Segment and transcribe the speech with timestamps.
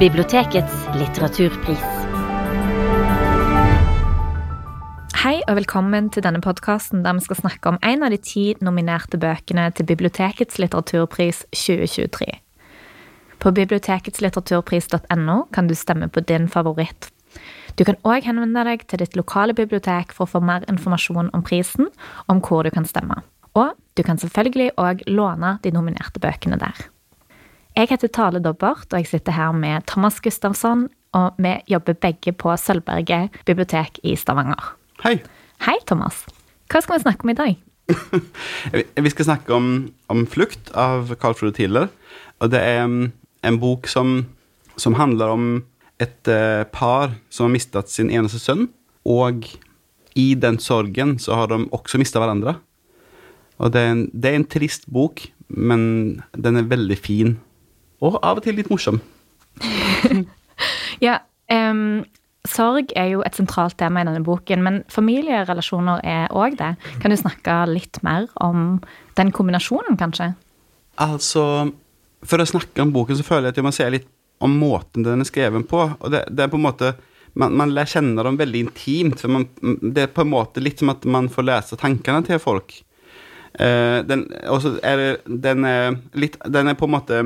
[0.00, 1.82] Bibliotekets litteraturpris.
[5.20, 8.44] Hei og velkommen til denne podkasten der vi skal snakke om en av de ti
[8.64, 12.30] nominerte bøkene til Bibliotekets litteraturpris 2023.
[13.44, 17.10] På biblioteketslitteraturpris.no kan du stemme på din favoritt.
[17.76, 21.44] Du kan òg henvende deg til ditt lokale bibliotek for å få mer informasjon om
[21.44, 21.92] prisen,
[22.24, 23.20] om hvor du kan stemme.
[23.52, 26.88] Og du kan selvfølgelig òg låne de nominerte bøkene der.
[27.78, 32.32] Jeg heter Tale Dobbert, og jeg sitter her med Thomas Gustavsson, og vi jobber begge
[32.34, 34.72] på Sølvberget bibliotek i Stavanger.
[35.04, 35.20] Hei.
[35.62, 36.24] Hei, Thomas.
[36.70, 37.58] Hva skal vi snakke om i dag?
[39.04, 41.88] Vi skal snakke om, om 'Flukt' av Carl Frode Tiller.
[42.38, 43.12] Og det er um,
[43.42, 44.26] en bok som,
[44.78, 45.48] som handler om
[45.98, 48.68] et uh, par som har mistet sin eneste sønn.
[49.02, 49.46] Og
[50.14, 52.60] i den sorgen så har de også mistet hverandre.
[53.58, 57.38] Og det er, en, det er en trist bok, men den er veldig fin.
[58.00, 59.00] Og av og til litt morsom.
[61.00, 61.14] Ja,
[61.48, 62.02] um,
[62.44, 66.74] sorg er jo et sentralt tema i denne boken, men familierelasjoner er òg det.
[67.00, 68.80] Kan du snakke litt mer om
[69.16, 70.32] den kombinasjonen, kanskje?
[71.00, 71.44] Altså,
[72.26, 74.10] for å snakke om boken så føler jeg at jeg må si litt
[74.44, 75.86] om måten den er skrevet på.
[75.96, 76.94] Og det, det er på en måte
[77.38, 79.20] man, man kjenner dem veldig intimt.
[79.20, 79.48] for man,
[79.80, 82.74] Det er på en måte litt som at man får lese tankene til folk.
[83.56, 87.22] Uh, den, også er det, den, er litt, den er på en måte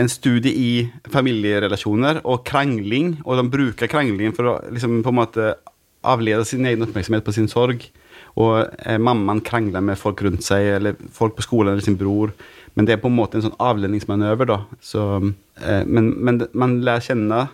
[0.00, 0.70] en studie i
[1.12, 5.50] familierelasjoner og krangling, og de bruker kranglingen for å liksom på en måte
[6.06, 7.84] avlede sin egen oppmerksomhet på sin sorg.
[8.40, 12.32] Og eh, mammaen krangler med folk rundt seg, eller folk på skolen eller sin bror.
[12.78, 14.60] Men det er på en måte en sånn avledningsmanøver, da.
[14.84, 15.04] Så,
[15.60, 17.44] eh, men, men man lærer kjenne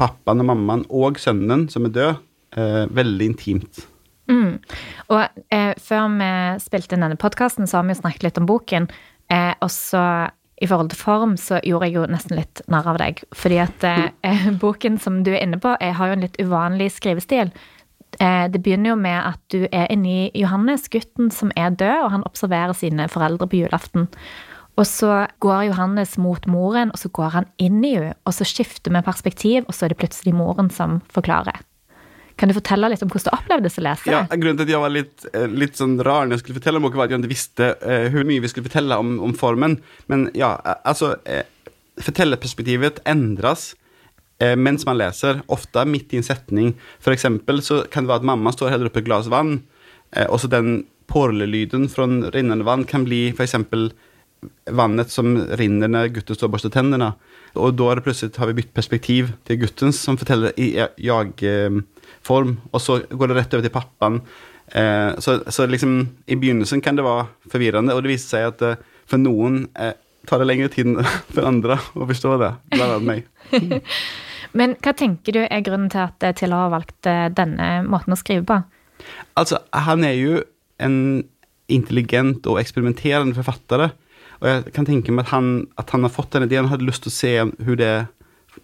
[0.00, 2.22] pappaen og mammaen og sønnen som er død,
[2.56, 3.86] eh, veldig intimt.
[4.30, 4.58] Mm.
[5.12, 6.30] Og eh, før vi
[6.64, 8.88] spilte inn denne podkasten, så har vi jo snakket litt om boken.
[9.32, 10.02] Eh, og så
[10.62, 13.22] i forhold til form så gjorde jeg jo nesten litt narr av deg.
[13.34, 16.92] Fordi at eh, boken som du er inne på, eh, har jo en litt uvanlig
[16.94, 17.50] skrivestil.
[18.20, 22.14] Eh, det begynner jo med at du er inni Johannes, gutten som er død, og
[22.14, 24.08] han observerer sine foreldre på julaften.
[24.80, 28.46] Og så går Johannes mot moren, og så går han inn i henne, og så
[28.48, 31.60] skifter vi perspektiv, og så er det plutselig moren som forklarer.
[32.40, 34.12] Kan du fortelle litt om hvordan det opplevdes å lese?
[34.12, 36.80] Ja, grunnen til at jeg var litt, eh, litt sånn rar når jeg skulle fortelle
[36.80, 39.34] om boken, var at jeg ikke visste eh, hvor mye vi skulle fortelle om, om
[39.38, 39.78] formen.
[40.12, 41.44] Men ja, eh, altså eh,
[42.02, 43.74] Fortellerperspektivet endres
[44.58, 46.72] mens man leser, ofte midt i en setning.
[46.98, 49.52] For eksempel så kan det være at mamma står og heller oppi et glass vann,
[50.24, 53.92] og så den porlelyden fra rinnende vann kan bli eksempel
[54.66, 57.12] vannet som rinner når gutten står og børster tennene.
[57.54, 60.72] Og da plutselig har vi bytt perspektiv til gutten som forteller i
[62.12, 64.20] jag-form, og så går det rett over til pappaen.
[64.72, 68.62] Eh, så, så liksom i begynnelsen kan det være forvirrende, og det viser seg at
[68.66, 69.94] eh, for noen eh,
[70.28, 70.94] tar det lengre tid
[71.34, 73.82] for andre å forstå det, blant annet meg.
[74.58, 78.20] Men hva tenker du er grunnen til at Tiller har valgt eh, denne måten å
[78.20, 78.60] skrive på?
[79.40, 80.40] Altså, han er jo
[80.82, 80.96] en
[81.72, 83.90] intelligent og eksperimenterende forfatter.
[84.42, 86.88] Og jeg kan tenke meg at han, at han har fått den ideen og hadde
[86.88, 88.10] lyst til å se hvordan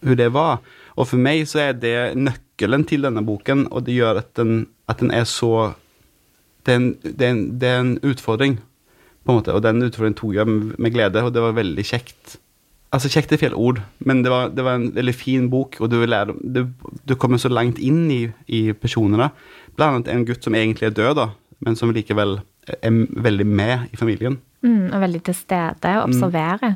[0.02, 0.60] det, det var.
[0.98, 4.66] Og for meg så er det nøkkelen til denne boken, og det gjør at den,
[4.88, 5.74] at den er så
[6.66, 8.58] det er, en, det, er en, det er en utfordring,
[9.24, 9.54] på en måte.
[9.54, 12.36] Og den utfordringen tok jeg med, glede, og det var veldig kjekt.
[12.92, 15.90] Altså, kjekt er feil ord, men det var, det var en veldig fin bok, og
[15.92, 16.66] du, lære, du,
[17.08, 19.30] du kommer så langt inn i, i personene.
[19.76, 21.28] Blant annet en gutt som egentlig er død, da,
[21.64, 22.40] men som likevel
[22.78, 24.40] er veldig med i familien.
[24.66, 26.74] Mm, og veldig til stede og observere.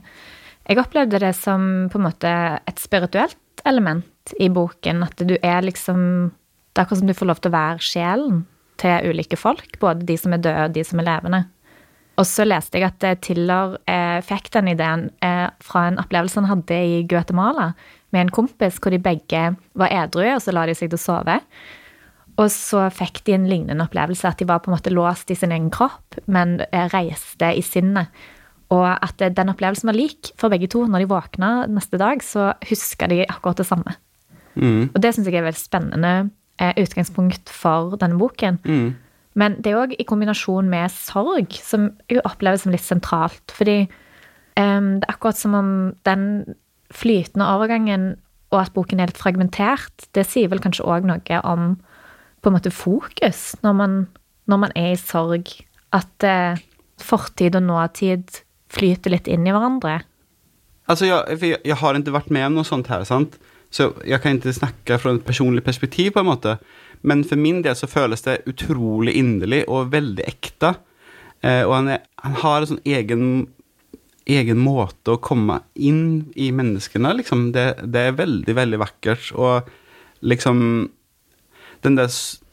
[0.69, 2.33] Jeg opplevde det som på en måte
[2.71, 3.37] et spirituelt
[3.69, 5.03] element i boken.
[5.07, 6.33] At du er liksom
[6.73, 8.37] Det er akkurat som du får lov til å være sjelen
[8.81, 9.75] til ulike folk.
[9.81, 11.43] Både de som er døde, og de som er levende.
[12.17, 16.49] Og så leste jeg at Tiller eh, fikk den ideen eh, fra en opplevelse han
[16.49, 17.73] hadde i Guatemala
[18.13, 19.45] med en kompis, hvor de begge
[19.79, 21.39] var edru, og så la de seg til å sove.
[22.41, 25.37] Og så fikk de en lignende opplevelse, at de var på en måte låst i
[25.37, 28.13] sin egen kropp, men eh, reiste i sinnet.
[28.73, 30.87] Og at den opplevelsen var lik for begge to.
[30.89, 33.97] Når de våkna neste dag, så huska de akkurat det samme.
[34.55, 34.91] Mm.
[34.93, 36.13] Og det syns jeg er et veldig spennende
[36.61, 38.61] eh, utgangspunkt for denne boken.
[38.65, 38.95] Mm.
[39.39, 43.55] Men det er òg i kombinasjon med sorg, som jeg opplever som litt sentralt.
[43.57, 43.79] Fordi
[44.61, 45.71] um, det er akkurat som om
[46.09, 46.27] den
[46.93, 48.11] flytende overgangen,
[48.53, 51.79] og at boken er litt fragmentert, det sier vel kanskje òg noe om
[52.43, 53.95] på en måte fokus når man,
[54.51, 55.49] når man er i sorg.
[55.97, 56.61] At eh,
[57.01, 58.43] fortid og nåtid
[58.73, 60.01] flyter litt inn i hverandre.
[60.91, 63.39] Altså, jeg, jeg, jeg har ikke vært med om noe sånt her, sant?
[63.73, 66.59] så jeg kan ikke snakke fra et personlig perspektiv, på en måte.
[67.09, 70.75] Men for min del så føles det utrolig inderlig og veldig ekte.
[71.41, 73.25] Eh, og han, er, han har en sånn egen
[74.31, 77.49] egen måte å komme inn i menneskene, liksom.
[77.55, 79.33] Det, det er veldig, veldig vakkert.
[79.35, 79.71] Og
[80.23, 80.91] liksom
[81.83, 82.13] Den der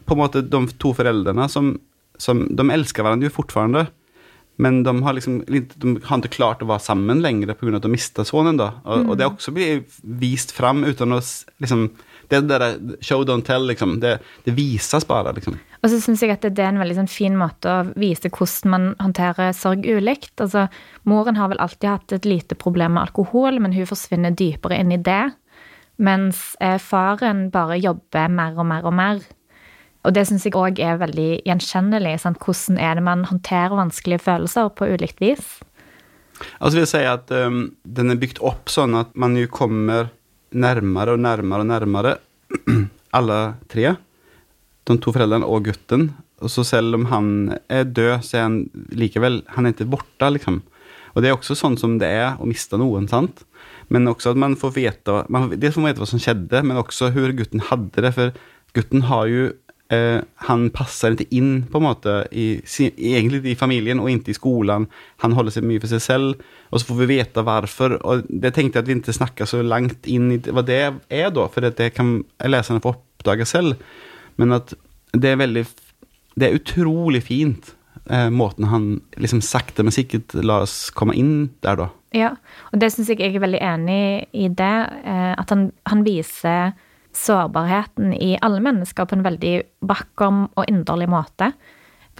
[0.09, 1.75] På en måte de to foreldrene som,
[2.17, 3.85] som De elsker hverandre jo fortfarande.
[4.59, 7.77] Men de har liksom de har ikke klart å være sammen lenger pga.
[7.77, 8.59] at de mistet sønnen.
[8.59, 8.73] da.
[8.83, 11.21] Og, og det også blir vist fram uten å
[11.63, 11.89] liksom,
[12.29, 13.99] Det der show don't tell, liksom.
[13.99, 15.55] Det, det vises bare, liksom.
[15.81, 18.69] Og så syns jeg at det er en veldig sånn fin måte å vise hvordan
[18.69, 20.35] man håndterer sorg ulikt.
[20.37, 20.67] Altså,
[21.09, 24.91] moren har vel alltid hatt et lite problem med alkohol, men hun forsvinner dypere inn
[24.93, 25.31] i det.
[25.97, 29.23] Mens eh, faren bare jobber mer og mer og mer.
[30.07, 32.13] Og det syns jeg òg er veldig gjenkjennelig.
[32.23, 32.39] Sant?
[32.43, 35.57] Hvordan er det man håndterer vanskelige følelser på ulikt vis?
[36.59, 40.07] Altså vil jeg si at um, den er bygd opp sånn at man jo kommer
[40.55, 42.15] nærmere og nærmere og nærmere
[43.17, 43.39] alle
[43.71, 43.93] tre.
[44.87, 46.09] De to foreldrene og gutten.
[46.39, 48.59] Og så selv om han er død, så er han
[48.95, 50.61] likevel Han er ikke borte, liksom.
[51.11, 53.43] Og det er også sånn som det er å miste noen, sant?
[53.91, 57.35] Men også at man får vite man, får vite hva som skjedde, men også hvordan
[57.41, 58.13] gutten hadde det.
[58.15, 58.31] For
[58.77, 59.49] gutten har jo
[59.91, 64.37] eh, Han passer ikke inn, på en måte, i, egentlig i familien og ikke i
[64.37, 64.87] skolen.
[65.23, 67.97] Han holder seg mye for seg selv, og så får vi vite hvorfor.
[68.05, 71.29] Og det tenkte jeg at vi ikke snakker så langt inn i hva det er,
[71.33, 73.75] da, for det kan leserne få oppdage selv.
[74.39, 74.73] Men at
[75.13, 75.65] det er veldig
[76.39, 77.73] Det er utrolig fint,
[78.09, 81.87] eh, måten han liksom sakte, men sikkert lar oss komme inn der, da.
[82.15, 82.29] Ja,
[82.71, 84.77] og det syns jeg jeg er veldig enig i det.
[85.03, 86.71] eh, At han, han viser
[87.19, 89.55] sårbarheten i alle mennesker på en veldig
[89.89, 91.51] vakker og inderlig måte.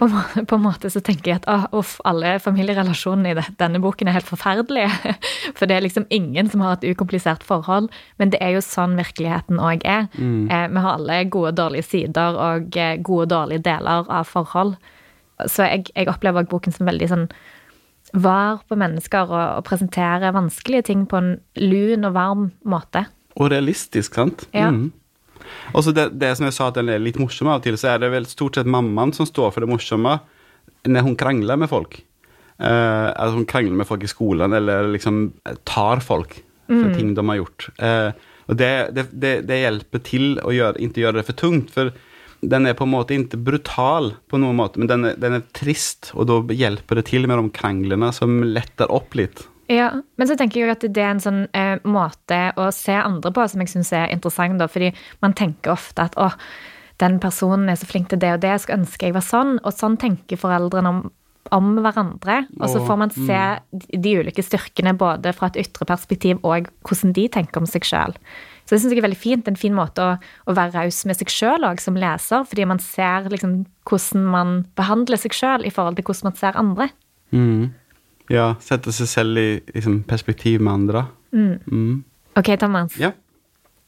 [0.00, 3.44] På en måte, på en måte så tenker jeg at åh, uff, alle familierelasjonene i
[3.60, 4.88] denne boken er helt forferdelige.
[5.58, 7.90] For det er liksom ingen som har et ukomplisert forhold.
[8.16, 10.08] Men det er jo sånn virkeligheten òg er.
[10.48, 14.28] Eh, vi har alle gode og dårlige sider og eh, gode og dårlige deler av
[14.30, 14.78] forhold.
[15.44, 17.28] Så jeg, jeg opplever boken som veldig sånn
[18.16, 23.04] var på mennesker og, og presenterer vanskelige ting på en lun og varm måte.
[23.38, 24.46] Og realistisk, sant?
[24.56, 24.70] Ja.
[24.74, 24.90] Mm.
[25.74, 27.78] Og så det, det som jeg sa at den er litt morsom av og til,
[27.80, 30.18] så er det vel stort sett mammaen som står for det morsomme
[30.88, 32.00] når hun krangler med folk.
[32.60, 35.30] Uh, altså hun krangler med folk i skolen, eller liksom
[35.68, 36.38] tar folk
[36.70, 37.66] for ting de har gjort.
[37.80, 38.10] Uh,
[38.50, 41.92] og det, det, det, det hjelper til å gjøre, ikke gjøre det for tungt, for
[42.40, 45.46] den er på en måte ikke brutal på noen måte, men den er, den er
[45.56, 49.44] trist, og da hjelper det til med de kranglene som letter opp litt.
[49.70, 52.96] Ja, Men så tenker jeg jo at det er en sånn eh, måte å se
[52.98, 54.58] andre på som jeg syns er interessant.
[54.58, 54.90] da, fordi
[55.22, 56.32] man tenker ofte at å,
[56.98, 59.58] den personen er så flink til det og det, jeg skulle ønske jeg var sånn.
[59.62, 61.00] Og sånn tenker foreldrene om,
[61.54, 62.42] om hverandre.
[62.58, 63.40] Og så får man se
[63.70, 67.86] de, de ulike styrkene både fra et ytre perspektiv og hvordan de tenker om seg
[67.86, 68.16] sjøl.
[68.66, 69.48] Så det syns jeg er veldig fint.
[69.50, 70.16] En fin måte å,
[70.50, 72.42] å være raus med seg sjøl òg, som leser.
[72.46, 76.58] Fordi man ser liksom hvordan man behandler seg sjøl i forhold til hvordan man ser
[76.58, 76.90] andre.
[77.30, 77.70] Mm.
[78.30, 81.04] Ja, sette seg selv i liksom, perspektiv med andre.
[81.34, 82.04] Mm.
[82.38, 82.94] Ok, Thomas.
[83.00, 83.12] Ja.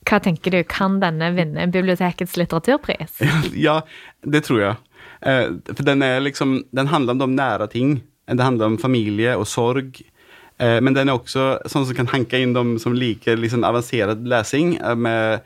[0.08, 3.20] Hva tenker du, kan denne vinne bibliotekets litteraturpris?
[3.54, 3.80] ja,
[4.34, 4.80] det tror jeg.
[5.22, 8.00] Eh, for den liksom Den handler om de nære ting.
[8.26, 10.02] Det handler om familie og sorg.
[10.62, 14.22] Eh, men den er også sånn som kan hanke inn de som liker liksom avansert
[14.28, 15.42] lesing, eh, med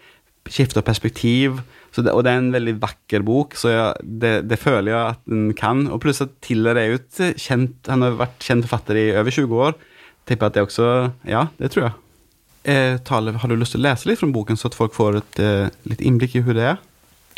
[0.48, 1.60] skifte av perspektiv.
[1.96, 5.22] Det, og det er en veldig vakker bok, så jeg, det, det føler jeg at
[5.31, 5.87] den kan.
[5.88, 9.32] Og pluss at Tiller er jo et kjent Han har vært kjent forfatter i over
[9.32, 9.78] 20 år.
[10.26, 10.90] Tipper at det også
[11.28, 11.96] Ja, det tror jeg.
[12.67, 15.20] Eh, Tale, har du lyst til å lese litt fra boken, så at folk får
[15.20, 16.81] et eh, litt innblikk i hvordan det er?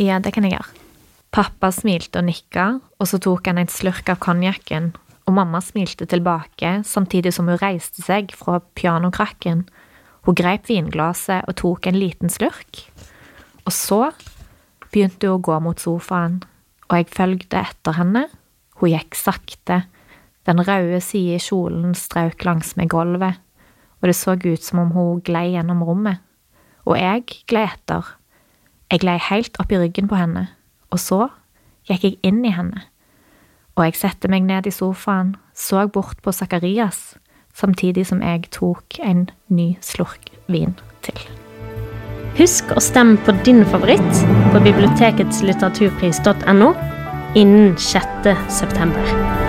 [0.00, 0.86] Ja, det kan jeg gjøre.
[1.34, 4.94] Pappa smilte og nikka, og så tok han en slurk av konjakken,
[5.28, 9.66] og mamma smilte tilbake samtidig som hun reiste seg fra pianokrakken.
[10.24, 12.86] Hun greip vinglasset og tok en liten slurk.
[13.68, 14.00] Og så
[14.92, 16.40] begynte hun å gå mot sofaen,
[16.88, 18.26] og jeg fulgte etter henne.
[18.78, 19.82] Hun gikk sakte.
[20.48, 23.40] Den røde side i kjolen strauk langsmed gulvet,
[24.00, 26.22] og det så ut som om hun glei gjennom rommet.
[26.88, 28.14] Og jeg glei etter.
[28.88, 30.46] Jeg glei helt opp i ryggen på henne,
[30.88, 31.26] og så
[31.88, 32.86] gikk jeg inn i henne.
[33.76, 37.18] Og jeg satte meg ned i sofaen, så bort på Sakarias,
[37.54, 41.37] samtidig som jeg tok en ny slurk vin til.
[42.38, 44.20] Husk å stemme på din favoritt
[44.52, 46.70] på biblioteketslitteraturpris.no
[47.34, 48.30] innen 6.
[48.60, 49.47] september.